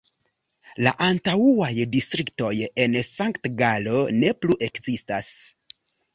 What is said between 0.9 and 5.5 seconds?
antaŭaj distriktoj en Sankt-Galo ne plu ekzistas.